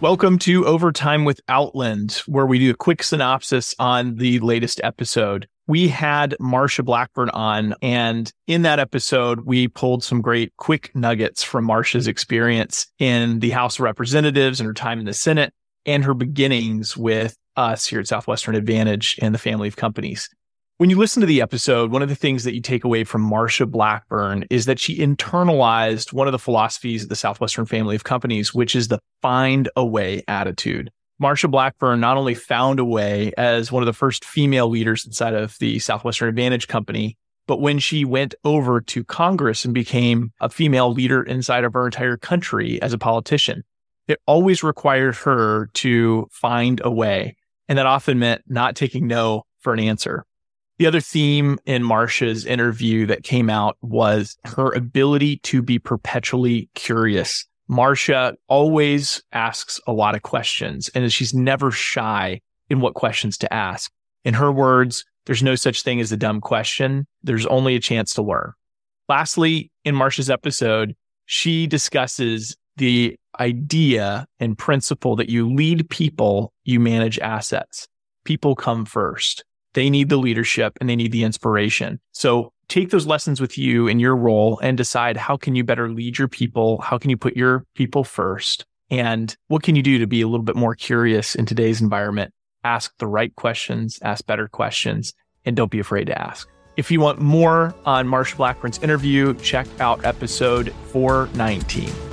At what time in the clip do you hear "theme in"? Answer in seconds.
51.00-51.82